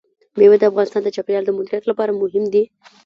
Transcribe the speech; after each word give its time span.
مېوې 0.37 0.57
د 0.59 0.63
افغانستان 0.71 1.01
د 1.03 1.09
چاپیریال 1.15 1.43
د 1.45 1.51
مدیریت 1.57 1.83
لپاره 1.87 2.11
مهم 2.21 2.45
دي. 2.53 2.63